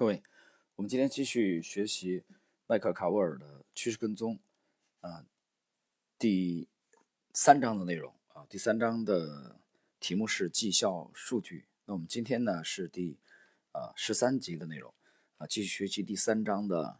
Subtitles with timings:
[0.00, 0.22] 各位，
[0.76, 2.24] 我们今天继续学习
[2.66, 4.40] 迈克尔·卡沃尔的趋势跟踪，
[5.02, 5.26] 啊，
[6.18, 6.66] 第
[7.34, 9.60] 三章的内容啊，第三章的
[10.00, 11.66] 题目是绩效数据。
[11.84, 13.18] 那我们今天呢是第
[13.72, 14.94] 啊十三集的内容
[15.36, 16.98] 啊，继续学习第三章的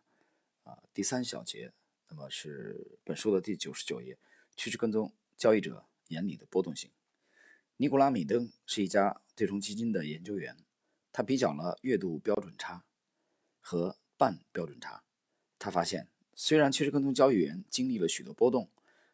[0.65, 1.73] 啊第三小节。
[2.11, 4.19] 那么是本书的第九十九页，
[4.57, 6.91] 趋势跟踪交易者眼里的波动性。
[7.79, 10.55] 尼古拉·米登是一家对冲基金的研究员，
[11.11, 12.85] 他比较了月度标准差。
[13.61, 15.03] 和半标准差，
[15.59, 18.69] 他发现，虽然趋势跟踪交易员经历了许多波动，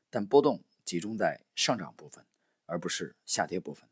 [0.09, 2.25] 但波动集中在上涨部分，
[2.65, 3.89] 而不是下跌部分。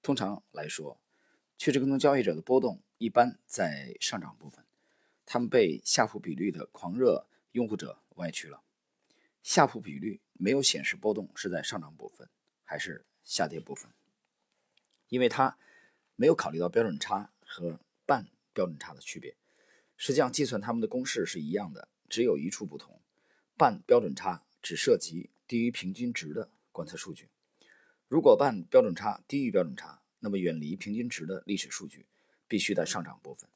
[0.00, 1.00] 通常来说，
[1.58, 4.64] 趋势跟踪交易者的波动一般在上涨部分，
[5.26, 8.62] 他们被下普比率的狂热拥护者歪曲了。
[9.42, 12.28] 下普比率没有显示波动是在上涨部分
[12.64, 13.92] 还是下跌部分，
[15.08, 15.58] 因为它
[16.16, 19.36] 没有考虑到标准差和半标准差的区别。
[20.04, 23.00] 实际上，计算它们的公式是一样的，只有一处不同。
[23.56, 27.28] 半标准差只涉及低于平均值的观测数据。
[28.08, 32.04] 如果半标准差低于标准差，那么远离平均值的历史数据
[32.48, 33.48] 必须在上涨部分；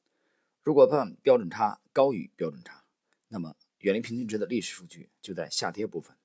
[0.63, 2.85] 如果半标准差高于标准差，
[3.27, 6.17] 那么远离平均值的历史数据就在下跌部分。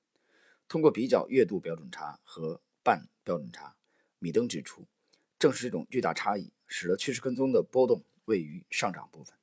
[0.68, 3.74] 通过比较月度标准差和半标准差，
[4.20, 4.86] 米登指出，
[5.36, 9.36] 正是这种巨大差异使得趋势跟踪的波动位于上涨部分。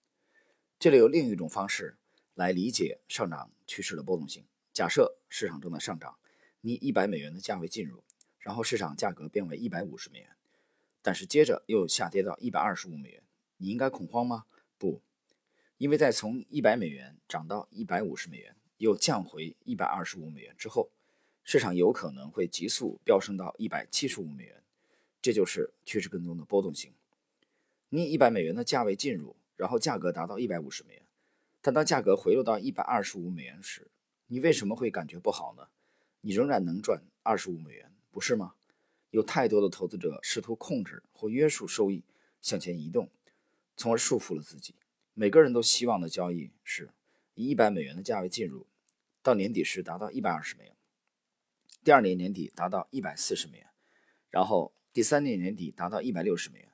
[0.80, 1.98] 这里有另一种方式
[2.36, 4.46] 来理解上涨趋势的波动性。
[4.72, 6.18] 假设市场正在上涨，
[6.62, 8.02] 你一百美元的价位进入，
[8.40, 10.30] 然后市场价格变为一百五十美元，
[11.02, 13.22] 但是接着又下跌到一百二十五美元，
[13.58, 14.46] 你应该恐慌吗？
[14.78, 15.02] 不，
[15.78, 20.90] 因为在从一百美元涨到一百五十美元，又降回一百二十五美元之后，
[21.44, 24.64] 市场有可能会急速飙升到一百七十五美元。
[25.22, 26.94] 这就是趋势跟踪的波动性。
[27.90, 29.36] 你一百美元的价位进入。
[29.60, 31.06] 然后价格达到一百五十美元，
[31.62, 33.92] 但当价格回落到一百二十五美元时，
[34.28, 35.68] 你为什么会感觉不好呢？
[36.22, 38.56] 你仍然能赚二十五美元，不是吗？
[39.10, 42.06] 有太多的投资者试图控制或约束收益
[42.40, 43.12] 向前移动，
[43.76, 44.76] 从而束缚了自己。
[45.14, 46.94] 每个人都希望的交易是
[47.34, 48.66] 以一百美元的价位进入，
[49.22, 50.78] 到年底时达到一百二十美元，
[51.84, 53.68] 第二年年底达到一百四十美元，
[54.30, 56.72] 然后第三年年底达到一百六十美元，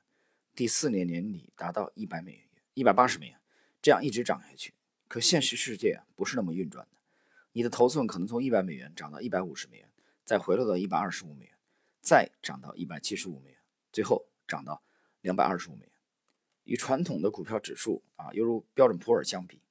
[0.54, 2.45] 第四年年底达到一百美元。
[2.76, 3.40] 一百八十美元，
[3.80, 4.74] 这样一直涨下去。
[5.08, 6.98] 可现实世界不是那么运转的。
[7.52, 9.88] 你的头寸可能从一百美元涨到一百五十美元，
[10.26, 11.54] 再回落到一百二十五美元，
[12.02, 13.58] 再涨到一百七十五美元，
[13.90, 14.82] 最后涨到
[15.22, 15.90] 两百二十五美元。
[16.64, 19.62] 与传统的股票指数啊，犹如标准普尔相比，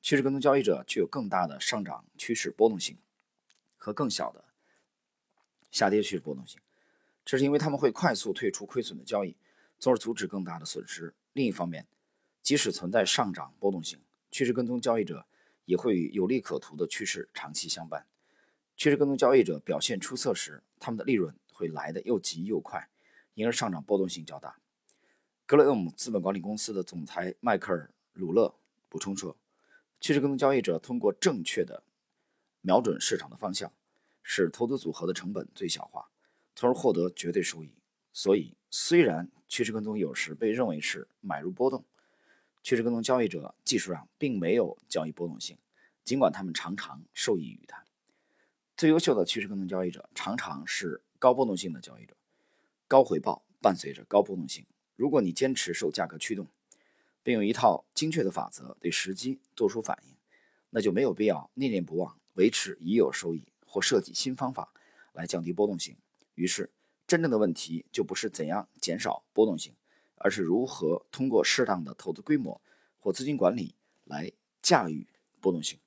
[0.00, 2.96] 趋势跟踪交易者具有更大的上涨趋势波动性
[3.76, 4.46] 和更小的
[5.70, 6.58] 下跌趋势波动性。
[7.22, 9.36] 这是因为他们会快速退出亏损的交易，
[9.78, 11.14] 从而阻止更大的损失。
[11.34, 11.86] 另一方面，
[12.46, 13.98] 即使存在上涨波动性，
[14.30, 15.26] 趋势跟踪交易者
[15.64, 18.06] 也会与有利可图的趋势长期相伴。
[18.76, 22.88] 趋势跟踪交易者表现出色时，他们的利润会来得又急又快，
[23.34, 24.60] 因而上涨波动性较大。
[25.44, 27.90] 格雷厄姆资本管理公司的总裁迈克尔·
[28.20, 28.54] 鲁勒
[28.88, 29.36] 补充说
[29.98, 31.82] ：“趋势跟踪交易者通过正确的
[32.60, 33.72] 瞄准市场的方向，
[34.22, 36.08] 使投资组合的成本最小化，
[36.54, 37.72] 从而获得绝对收益。
[38.12, 41.84] 所以，虽然趋势跟踪有时被认为是买入波动，
[42.66, 45.56] 趋势跟踪交易者技术上并没有交易波动性，
[46.04, 47.84] 尽管他们常常受益于它。
[48.76, 52.16] 最优秀的趋势跟踪交易者常常是高波动性的交易者，
[52.88, 54.66] 高回报伴随着高波动性。
[54.96, 56.48] 如果你坚持受价格驱动，
[57.22, 60.16] 并用一套精确的法则对时机做出反应，
[60.70, 64.72] 那就没有必要念念不忘维持已有收益或设计新方法
[65.12, 65.96] 来降低波动性。
[66.34, 66.72] 于是，
[67.06, 69.72] 真正的问题就不是怎样减少波动性。
[70.16, 72.60] 而是如何通过适当的投资规模
[72.98, 75.06] 或资金管理来驾驭
[75.40, 75.78] 波动性。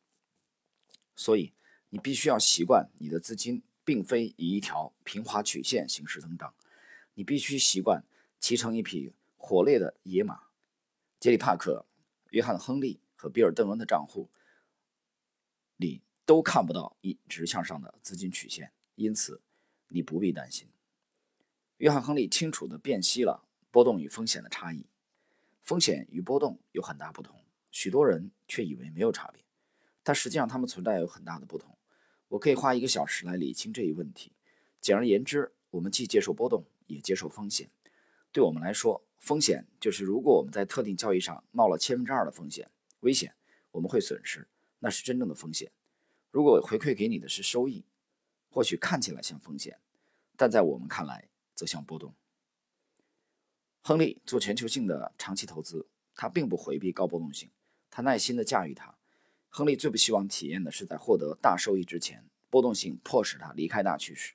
[1.16, 1.53] 所以，
[1.90, 6.53] 你必须要习惯你的资金并非以一条平滑曲线形式增长，
[7.16, 8.06] 你必须习惯
[8.40, 10.44] 骑乘一匹火烈的野马。
[11.19, 11.85] 杰里·帕克、
[12.29, 14.29] 约翰·亨利和比尔·邓恩的账户
[15.75, 19.41] 里都看不到一直向上的资金曲线，因此
[19.90, 20.70] 你不必担心。
[21.78, 23.48] 约翰·亨利清楚地辨析了。
[23.72, 24.86] 波动与风险的差异，
[25.62, 29.44] 风险与波动有很大不同，许多人却以为没有差别，
[30.02, 31.78] 但实际上它们存在有很大的不同。
[32.30, 34.32] 我可以花一个小时来理清这一问题。
[34.82, 37.70] 简而言之，我们既接受波动，也接受风险。
[38.32, 42.70] 对我们来说，风险就是如果我们在特定交易上冒了千分之二的风险
[43.02, 43.36] 危险，
[43.72, 44.48] 我们会损失，
[44.80, 45.72] 那是真正的风险。
[46.32, 47.84] 如果回馈给你的是收益，
[48.50, 49.80] 或许看起来像风险，
[50.38, 52.14] 但在我们看来则像波动。
[53.81, 57.49] 亨利做全球性的长期投资，他并不回避高波动性，
[57.90, 58.96] 他耐心地驾驭它。
[59.49, 64.34] 亨利最不希望体验的是在获得大收益之前，波动性迫使他离开大趋势。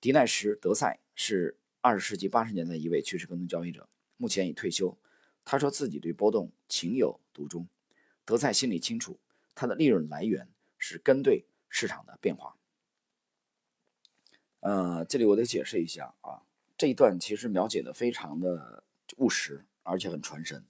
[0.00, 4.96] 迪奈什·德赛是二十世纪八十年代一位趋势跟踪交易者，目前已退休。
[5.44, 7.66] 他说自己对波动情有独钟。
[8.24, 9.18] 德赛心里清楚，
[9.56, 10.48] 他的利润来源
[10.78, 12.56] 是跟对市场的变化。
[14.60, 16.42] 呃，这里我得解释一下啊，
[16.82, 18.82] 这一段其实描写的非常的
[19.18, 20.64] 务实，而且很传神。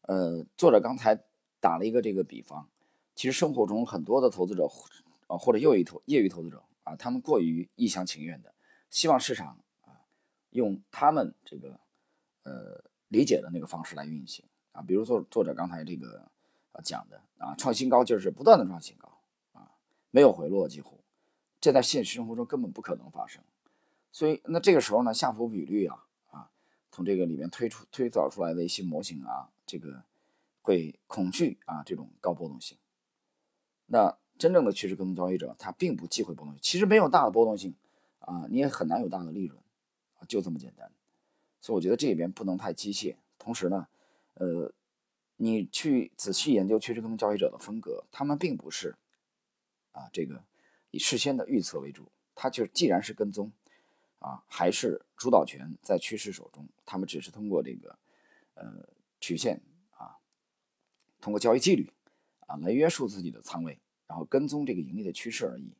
[0.00, 1.22] 呃，作者刚才
[1.60, 2.66] 打了一个这个比方，
[3.14, 4.66] 其实生活中很多的投资者
[5.26, 8.54] 啊，或者又一投业余投资者啊，他们过于一厢情愿的。
[8.88, 10.00] 希望市场啊，
[10.48, 11.78] 用他们这个
[12.44, 16.26] 呃理解的那个方式来运行啊，比如说作者刚才这个
[16.72, 19.20] 啊讲的啊，创新高就是不断的创新高
[19.52, 19.72] 啊，
[20.10, 21.04] 没有回落几乎，
[21.60, 23.44] 这在现实生活中根本不可能发生。
[24.14, 26.48] 所以那这个时候呢，夏普比率啊啊，
[26.92, 30.04] 从这个里面推出推导出来的一些模型啊，这个
[30.62, 32.78] 会恐惧啊这种高波动性。
[33.86, 37.74] 那真正的趋势跟踪交易者，他并不忌讳波动性，其实没有大的波动性。
[38.20, 39.60] 啊，你也很难有大的利润，
[40.18, 40.90] 啊，就这么简单。
[41.60, 43.16] 所以我觉得这里边不能太机械。
[43.36, 43.88] 同时呢，
[44.34, 44.72] 呃，
[45.38, 48.94] 你去仔细研究趋势跟踪交易者的风格，他们并不是
[49.90, 50.44] 啊这个
[50.92, 53.52] 以事先的预测为主，他就既然是跟踪，
[54.24, 57.98] 啊，还是主导权在趋势手中，他们只是通过这个
[58.54, 58.88] 呃
[59.20, 59.60] 曲线
[59.90, 60.16] 啊，
[61.20, 61.92] 通过交易纪律
[62.46, 65.74] 啊来约束自己的仓位，然后跟踪这个盈利的趋势而已。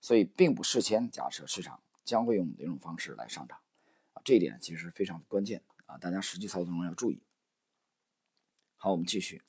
[0.00, 3.58] 所以并不事先假设市场将会用哪种方式来上涨，
[4.14, 7.20] 啊，这一点其实非常关键啊，大家实际操作中要注意。
[8.76, 9.42] 好，我们继续。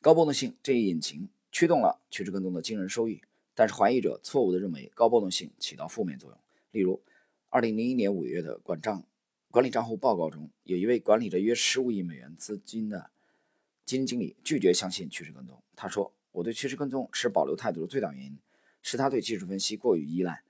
[0.00, 3.22] 高波动性这一引擎驱动了趋势跟踪的惊人收益，
[3.60, 6.38] 但是怀疑者错误的认为高波动性起到负面作用。
[6.70, 7.02] 例如，
[7.50, 9.04] 二零零一年五月的管账
[9.50, 13.10] 管理账户报告中，有一位管理着约十五亿美元资金的
[13.84, 16.14] 基金经理拒绝相信趋势跟踪，他说。
[16.32, 18.38] 我对趋势跟踪持保留态度的最大原因，
[18.82, 20.42] 是他对技术分析过于依赖。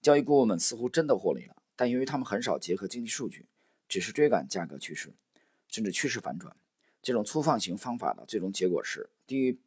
[0.00, 3.46] 交易顾问们似乎真的获利了，但由于他们很少结合经济数据，
[3.86, 5.12] 只是追赶价格趋势，
[5.68, 6.56] 甚至趋势反转。
[7.02, 9.60] 这种粗放型方法的最终结果是低于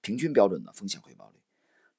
[0.00, 1.38] 平均标准的风险回报率。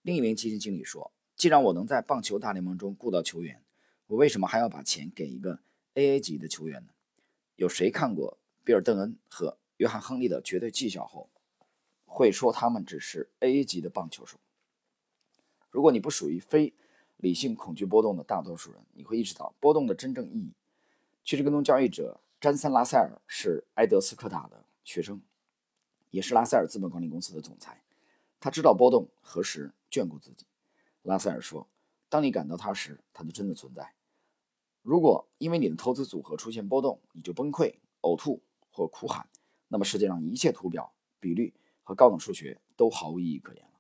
[0.10, 3.64] 另一名基金经理说：“既然我能在棒球大联盟中雇到球员，
[4.08, 5.60] 我为什么还要把钱给一个
[5.94, 6.90] AA 级的球员呢？”
[7.58, 11.30] 有谁看过比尔·邓恩和约翰·亨利的绝对绩效后？
[12.08, 14.40] 会说他们只是 A 级的棒球手。
[15.70, 16.74] 如果你不属于非
[17.18, 20.54] 理性恐惧波动的大多数人，你会意识到波动的真正意义。
[21.24, 25.22] 趋势跟踪交易者詹森·拉塞尔是埃德斯科塔的学生，
[26.10, 27.84] 也是拉塞尔资本管理公司的总裁。
[28.40, 30.46] 他知道波动何时眷顾自己。
[31.04, 31.68] 拉塞尔说
[32.10, 33.94] ：“当你感到它时，它就真的存在。
[34.82, 39.28] 如果因为你的投资组合出现波动，你就崩溃、呕吐或哭喊，
[39.68, 43.72] 那么世界上一切图表、比率。”和高等数学都毫无意义可言了。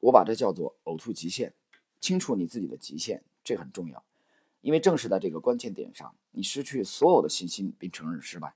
[0.00, 1.54] 我把这叫做呕吐极限。
[1.98, 4.04] 清楚你自己的极限，这很重要，
[4.60, 8.54] 因为正是在这个关键点上，你失去所有的信心并承认失败。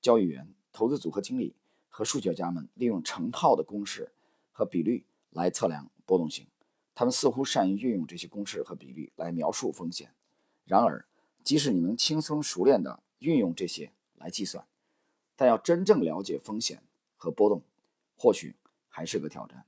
[0.00, 1.56] 交易员、投资组合经理
[1.88, 4.12] 和数学家们利用成套的公式
[4.52, 6.46] 和比率来测量波动性，
[6.94, 10.10] 他们似乎善于运用这些公式和比率来描述风险。
[10.64, 11.06] 然而，
[11.42, 14.66] 即使你能轻松熟练地运用这些来计算，
[15.36, 16.82] 但要真正了解风险
[17.16, 17.62] 和波动，
[18.16, 18.54] 或许
[18.88, 19.64] 还是个挑战。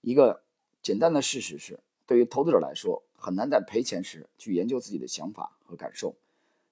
[0.00, 0.42] 一个
[0.82, 6.14] 简单的事实是，对于投资者来说，很难在赔钱时去研究自己的想法和感受。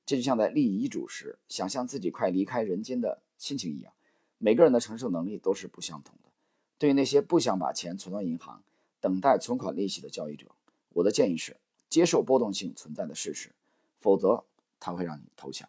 [0.06, 3.92] 这就像在立遗嘱时想象自己快离开人间的心情一样。
[4.38, 6.30] 每个人的承受能力都是不相同的。
[6.76, 8.62] 对于那些不想把钱存到银行，
[9.04, 10.46] 等待存款利息的交易者，
[10.94, 11.58] 我的建议是
[11.90, 13.54] 接受波动性存在的事实，
[14.00, 14.42] 否则
[14.80, 15.68] 它会让你投降。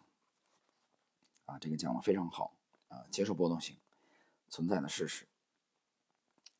[1.44, 2.56] 啊，这个讲的非常好
[2.88, 3.76] 啊，接受波动性。
[4.48, 5.26] 存在的事实。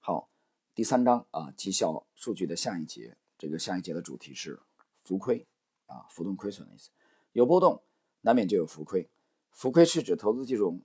[0.00, 0.28] 好，
[0.74, 4.60] 第三章啊，绩效数据的下一节，这个下一节的主题是
[5.02, 5.46] 浮亏
[5.86, 6.90] 啊，浮动亏损的意思。
[7.32, 7.82] 有波动，
[8.20, 9.08] 难免就有浮亏。
[9.50, 10.82] 浮亏是指投资技术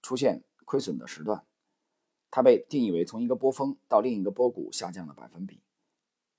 [0.00, 1.44] 出现亏损的时段，
[2.34, 5.60] 它被定义为从一个波峰到另一个波谷下降的百分比。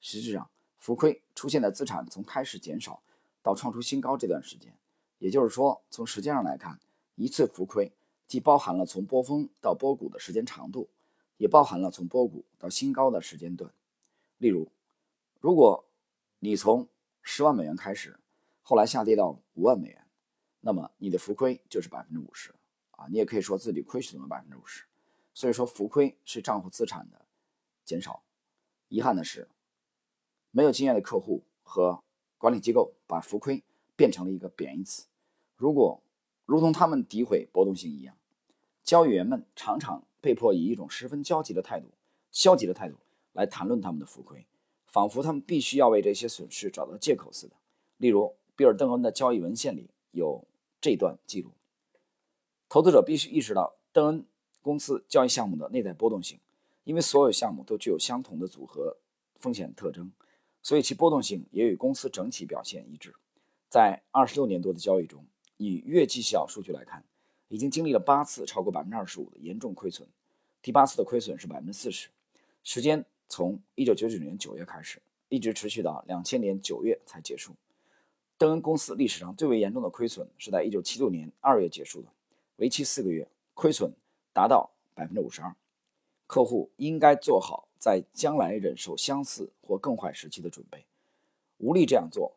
[0.02, 3.02] 实质上，浮亏出现的资产从开始减少
[3.42, 4.78] 到创出新高这段时间，
[5.20, 6.82] 也就是说，从时间上来看，
[7.16, 7.94] 一次浮亏。
[8.28, 10.90] 既包含了从波峰到波谷的时间长度，
[11.38, 13.72] 也包含了从波谷到新高的时间段。
[14.40, 14.70] 例如，
[15.40, 15.86] 如果
[16.40, 16.90] 你从
[17.22, 18.20] 十万美元开始，
[18.64, 20.06] 后来下跌到五万美元，
[20.60, 22.54] 那么你的浮亏就是百分之五十
[22.92, 23.08] 啊。
[23.10, 24.84] 你也可以说自己亏损了百分之五十。
[25.36, 27.26] 所以说，浮亏是账户资产的
[27.84, 28.24] 减少。
[28.88, 29.50] 遗憾的是，
[30.50, 32.02] 没有经验的客户和
[32.38, 33.62] 管理机构把浮亏
[33.98, 35.06] 变成了一个贬义词。
[35.58, 36.02] 如果
[36.46, 38.16] 如同他们诋毁波动性一样，
[38.82, 41.90] 交易员们常常被迫以一种十分焦急的态度、
[42.32, 42.96] 消极的态度
[43.34, 44.48] 来谈论他们的浮亏，
[44.86, 47.56] 仿佛他们必须要为这些损失找到借口似的。
[47.98, 50.48] 例如，比尔·邓恩的交易文献里有
[50.80, 51.52] 这段记录：
[52.70, 54.26] 投资者必须意识到邓恩
[54.66, 56.40] 公司交易项目的内在波动性，
[56.86, 58.98] 因为所有项目都具有相同的组合
[59.38, 60.12] 风险特征，
[60.64, 63.14] 所以其波动性也与公司整体表现一致。
[63.70, 65.24] 在二十六年多的交易中，
[65.58, 67.04] 以月绩效数据来看，
[67.48, 70.08] 已经经历了八次超过百分之二十五的严重亏损，
[70.64, 72.10] 第八次的亏损是百分之四十。
[72.64, 77.54] 时间从一九九九年九月开始，一直持续到两千年九月才结束。
[78.36, 82.08] 邓恩公司历史上最为严重的亏损是在一九七六年二月结束的，
[82.56, 83.94] 为期四个月，亏损
[84.36, 85.56] 达到百分之五十二。
[86.28, 90.86] 客户应该做好在将来忍受相似或更坏时期的准备，
[91.60, 92.36] 无力这样做，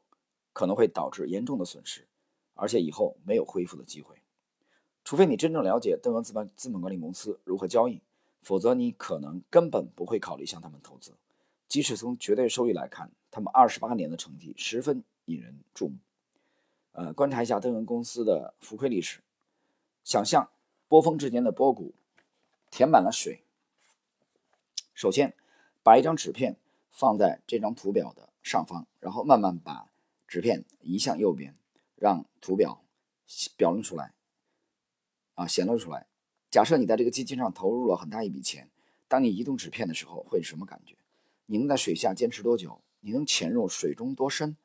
[0.52, 2.06] 可能会导致严重的损失。
[2.54, 4.20] 而且以后没有恢复的机会，
[5.02, 8.00] 除非你真正了解邓恩资本资本管理公司如何交易，
[8.42, 11.14] 否则你可能根本不会考虑向他们投资。
[11.66, 15.96] 即使从绝对收益来看，他们二十八年的成绩十分引人注目。
[16.92, 19.20] 呃，观察一下邓恩公司的浮亏历史，
[20.02, 20.50] 想象
[20.88, 21.94] 波峰之间的波谷
[22.70, 23.42] 填满了水。
[24.94, 25.34] 首先，
[25.82, 26.56] 把一张纸片
[26.90, 29.90] 放在这张图表的上方，然后慢慢把
[30.26, 31.54] 纸片移向右边。
[32.00, 32.84] 让图表
[33.56, 34.12] 表露出来，
[35.34, 36.06] 啊，显露出来。
[36.48, 38.70] 假设你在这个基金上投入了很大一笔钱，
[39.08, 40.94] 当你移动纸片的时候，会是什么感觉？
[41.46, 42.80] 你能在水下坚持多久？
[43.00, 44.56] 你能潜入水中多深？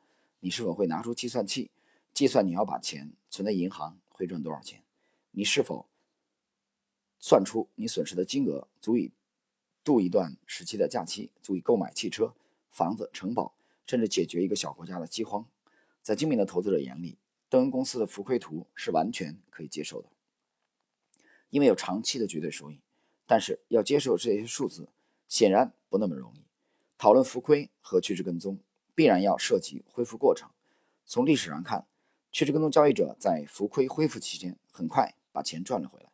[0.41, 1.71] 你是否会拿出计算器
[2.13, 4.83] 计算你要把钱存在银行会赚多少钱？
[5.31, 5.87] 你是否
[7.25, 9.13] 算出你损失的金额足以
[9.81, 12.35] 度一段时期的假期，足以购买汽车、
[12.69, 13.55] 房子、城堡，
[13.87, 15.47] 甚至解决一个小国家的饥荒？
[16.01, 20.09] 在精明的投资者眼里，邓恩公司的浮亏图是完全可以接受的，
[21.49, 22.81] 因为有长期的绝对收益。
[23.25, 24.89] 但是要接受这些数字，
[25.29, 26.43] 显然不那么容易。
[26.97, 28.59] 讨论浮亏和趋势跟踪，
[28.93, 30.49] 必然要涉及恢复过程。
[31.05, 31.87] 从历史上看，
[32.33, 36.11] 趋势跟踪交易者在浮亏恢复期间，很快把钱赚了回来。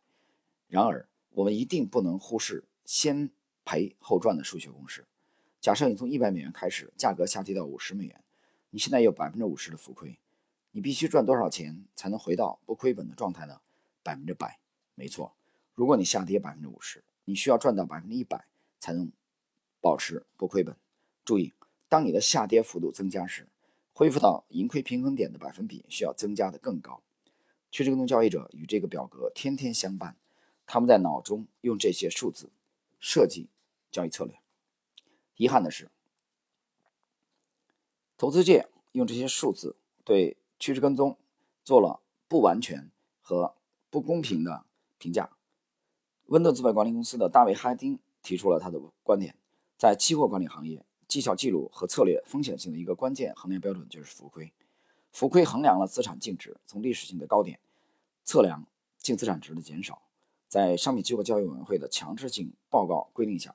[0.70, 3.28] 然而，我们一定不能忽视先
[3.64, 5.04] 赔后赚的数学公式。
[5.60, 8.22] 假设你从一百美元开始，价格下跌到五十美元，
[8.70, 10.16] 你现在有百分之五十的浮亏。
[10.70, 13.60] 你必须赚多少钱才能回到不亏本的状态呢？
[14.04, 14.60] 百分之百，
[14.94, 15.34] 没错。
[15.74, 18.46] 如果你下跌百分之五十，你需要赚到百分之一百
[18.78, 19.10] 才能
[19.80, 20.76] 保持不亏本。
[21.24, 21.52] 注意，
[21.88, 23.48] 当你的下跌幅度增加时，
[23.92, 27.02] 恢复到盈亏平衡点的百分比需要增加的更高。
[27.72, 30.16] 趋势跟踪交易者与这个表格天天相伴，
[30.70, 32.50] 他们在脑中用这些数字
[33.00, 33.48] 设计
[33.90, 34.38] 交易策略。
[35.36, 35.90] 遗憾的是，
[38.16, 40.36] 投资界用这些数字对。
[40.62, 41.16] 趋势跟踪
[41.64, 42.90] 做了不完全
[43.22, 43.54] 和
[43.88, 44.66] 不公平的
[44.98, 45.30] 评价。
[46.26, 49.34] 温顿资本管理公司的大卫·哈丁提出了他的观点：
[49.78, 54.52] 在期货管理行业，绩效记录和策略风险性的一个关键衡量标准就是浮亏。
[55.12, 57.58] 浮亏衡量了资产净值从历史性的高点
[58.22, 58.66] 测量
[58.98, 60.02] 净资产值的减少。
[60.50, 63.54] 在商品期货交易委员会的强制性报告规定下，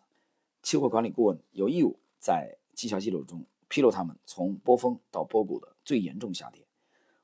[0.63, 6.65] 期货管理顾问有义务在绩效记录中披露他们从波峰到波谷的最严重下跌。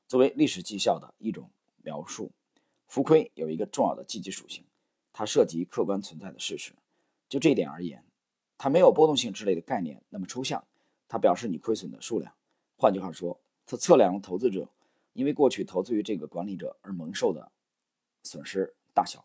[0.06, 1.48] 作为历史绩效的一种
[1.82, 2.30] 描述，
[2.86, 4.62] 浮亏有一个重要的积极属性，
[5.10, 6.74] 它涉及客观存在的事实。
[7.30, 8.04] 就这一点而言，
[8.58, 10.62] 它没有波动性之类的概念那么抽象。
[11.08, 12.30] 它表示你亏损的数量。
[12.76, 14.68] 换句话说，它测量投资者
[15.14, 17.50] 因为过去投资于这个管理者而蒙受的
[18.22, 19.24] 损失大小。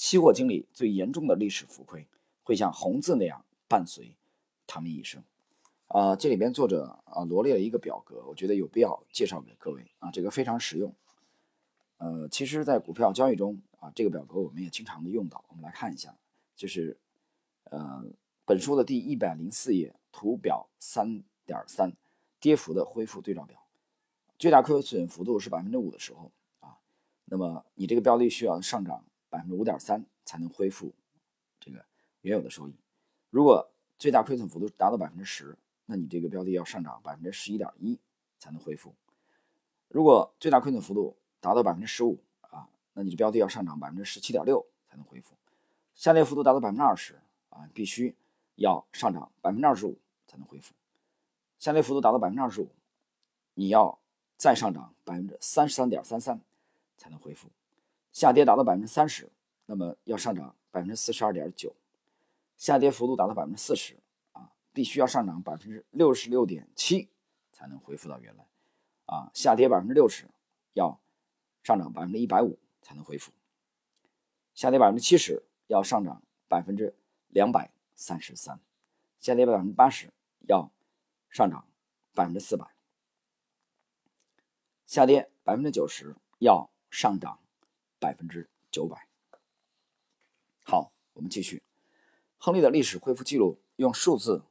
[0.00, 2.06] 期货经理最严重的历史浮亏
[2.42, 4.16] 会像红字那样伴随
[4.66, 5.22] 他们一生。
[5.88, 10.94] 啊，这里边作者啊罗列了一个表格，我觉得有必要介绍给各位啊，这个非常实用。
[11.98, 15.44] 呃，其实，在股票交易中啊，这个表格我们也经常的用到。
[15.48, 16.16] 我们来看一下，
[16.56, 16.98] 就是
[17.64, 18.02] 呃
[18.46, 21.92] 本书的第一百零四页图表三点三，
[22.40, 23.62] 跌幅的恢复对照表。
[24.38, 26.78] 最大亏损幅度是百分之五的时候啊，
[27.26, 30.92] 那么你这个标的需要上涨百分之五点三才能恢复
[31.58, 31.82] 这个
[32.20, 32.74] 原有的收益。
[33.30, 35.56] 如果最大亏损幅度达到百分之十，
[35.86, 37.98] 那你这个标的要上涨百分之十一点一
[38.38, 38.94] 才能恢复。
[39.88, 45.34] 如果最大亏损幅度达到百分之十五啊，那你的标的要上涨百分之十七点六才能恢复。
[45.94, 47.20] 下跌幅度达到百分之二十
[47.50, 48.16] 啊，必须
[48.56, 50.74] 要上涨百分之二十五才能恢复。
[51.58, 52.70] 下跌幅度达到百分之二十五，
[53.54, 53.98] 你要
[54.38, 56.40] 再上涨百分之三十三点三三
[56.96, 57.48] 才能恢复。
[58.12, 59.30] 下跌达到百分之三十，
[59.66, 61.74] 那么要上涨百分之四十二点九。
[62.56, 63.96] 下跌幅度达到百分之四十
[64.32, 64.50] 啊。
[64.72, 67.08] 必须要上涨百分之六十六点七
[67.52, 68.46] 才能恢复到原来，
[69.06, 70.26] 啊，下跌百分之六十
[70.72, 71.00] 要。
[71.62, 73.30] 上涨百分之一百五才能恢复；
[74.54, 76.96] 下跌百分之七十要上涨百分之
[77.28, 78.56] 两百三十三；
[79.20, 80.10] 下跌百分之八十
[80.48, 80.70] 要
[81.28, 81.68] 上涨
[82.14, 82.64] 百分之四百；
[84.86, 87.38] 下跌百分之九十要上涨
[88.00, 89.06] 百分之九百。
[90.64, 91.62] 好，我们继续。
[92.38, 94.42] 亨利的历史恢复记录用数字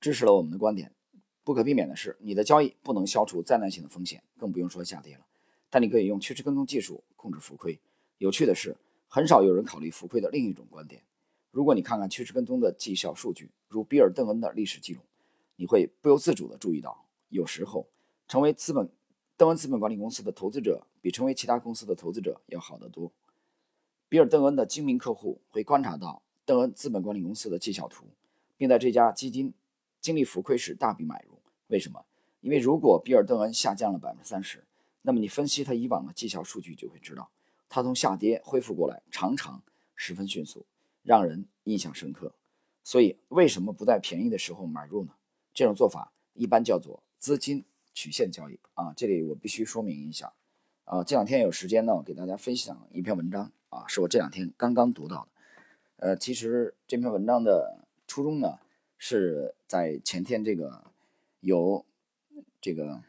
[0.00, 0.92] 支持了我们的观点。
[1.44, 5.24] 不可避免的是，你的交易不能消除灾难性的风险，更不用说下跌了。
[5.70, 7.80] 但你可以用趋势跟踪技术控制浮亏。
[8.18, 11.04] 有趣的是，很少有人考虑浮亏的另一种观点。
[11.52, 15.00] 如果你看看趋势跟踪的绩效数据，如比尔·邓恩的历史记录，
[15.54, 17.88] 你会不由自主地注意到，有时候
[18.26, 18.90] 成为资本
[19.38, 23.12] 邓恩资本管理公司的投资者，比成为其他公司的投资者要好得多。
[24.08, 28.06] 比尔·邓恩的精明客户会观察到邓恩资本管理公司的绩效图，
[28.56, 29.52] 并在这家基金
[30.00, 31.38] 经历浮亏时大笔买入。
[31.66, 32.06] 为什么？
[32.40, 34.64] 因为如果比尔·邓恩下降了百分之三十，
[35.02, 37.28] 那么你分析他以往的绩效数据就会知道，
[37.68, 39.62] 他从下跌恢复过来常常
[39.94, 40.64] 十分迅速，
[41.02, 42.32] 让人印象深刻。
[42.82, 45.12] 所以，为什么不在便宜的时候买入呢？
[45.52, 47.64] 这种做法一般叫做资金
[47.96, 48.92] 曲线交易啊。
[48.94, 50.32] 这里我必须说明一下
[50.84, 55.30] 啊，这两天有时间呢，我给大家分享一篇文章啊，是我这两天刚刚读到的。
[55.96, 58.58] 呃，其实这篇文章的初衷呢，
[58.98, 60.92] 是在前天这个。
[61.40, 61.86] 有
[62.60, 63.04] 这个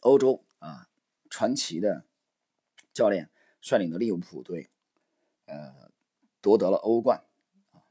[0.00, 0.88] 欧洲啊
[1.30, 2.04] 传奇的
[2.92, 4.68] 教练率领的利物浦队，
[5.44, 5.92] 呃
[6.40, 7.22] 夺得了欧冠
[7.70, 7.86] 啊。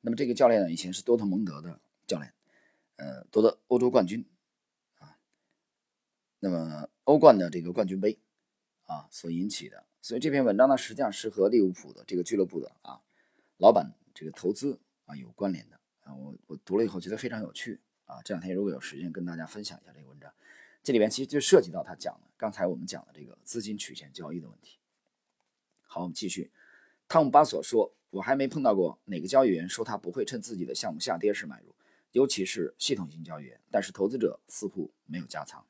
[0.00, 2.32] 那么这个教练呢，以前是多特蒙德的教练，
[2.96, 4.24] 呃夺得欧洲冠军。
[6.46, 8.16] 那么欧冠的这个冠军杯
[8.84, 13.00] 啊所引起的，所以这篇文章呢，实际上是和利物浦的这个俱乐部的啊
[13.56, 16.14] 老板这个投资啊有关联的啊。
[16.14, 17.80] 我我读了以后觉得非常有趣。
[18.04, 20.32] 啊，这两天如果有时间跟大家分享一下这个文章，
[20.84, 24.78] 这里边其实就涉及到他讲的刚才我们讲的这个资金曲线交易的问题。
[25.82, 26.52] 好，我们继续。
[27.08, 31.74] 汤姆巴索说：“我还没碰到过哪个交易员说他不会趁自己的项目下跌时买入，
[32.12, 33.60] 尤其是系统性交易员。
[33.68, 35.66] 但是投资者似乎没有加仓。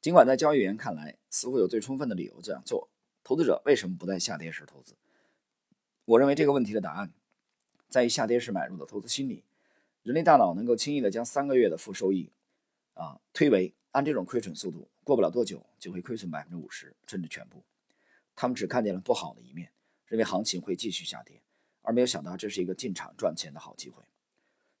[0.00, 2.88] 尽管在交易员看来似乎有最充分的理由这样做，
[3.22, 4.94] 投资者为什么不在下跌时投资？
[6.04, 7.12] 我认为这个问题的答案
[7.88, 9.44] 在于下跌时买入的投资心理。”
[10.02, 12.30] 人类大脑能够轻易地将三个月的负收益，
[12.94, 17.62] 啊，推为按这种亏损速度，过不了多久就会亏损百分之五十甚至全部。
[18.34, 19.70] 他们只看见了不好的一面，
[20.06, 21.42] 认为行情会继续下跌，
[21.82, 24.02] 而没有想到这是一个进场赚钱的好机会。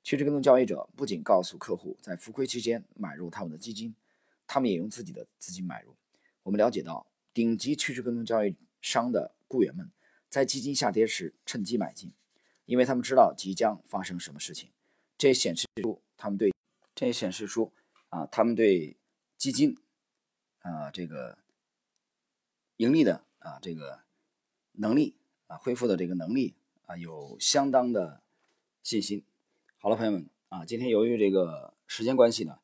[0.02, 3.94] 趋势跟踪交易者不仅告诉客户在浮亏期间买入他们的基金，
[4.52, 5.94] 他们也用自己的资金买入。
[6.42, 9.88] 我们了解到，顶级趋势跟踪交易商的雇员们
[10.28, 12.12] 在基金下跌时趁机买进，
[12.64, 14.72] 因为他们知道即将发生什么事情。
[15.16, 16.52] 这也显示出他们对，
[16.96, 17.72] 这也显示出
[18.08, 18.96] 啊，他们对
[19.36, 19.78] 基金
[20.62, 21.38] 啊这个
[22.78, 24.00] 盈利的啊这个
[24.72, 25.14] 能力
[25.46, 28.20] 啊恢复的这个能力啊有相当的
[28.82, 29.24] 信心。
[29.78, 32.58] 好了，朋友们啊，今天由于这个时间关系呢，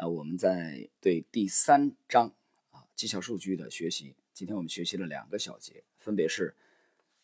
[0.00, 2.32] 啊，我们在对第三章
[2.70, 6.56] 啊绩效数据的学习，今天我们学习了两个小节，分别是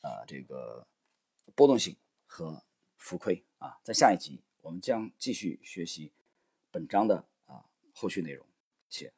[0.02, 0.86] 啊这个
[1.54, 2.62] 波动性和
[2.98, 4.42] 浮亏啊，在下一集。
[4.60, 6.12] 我们将继续学习
[6.70, 8.44] 本章的啊后续内容，
[8.90, 9.10] 谢。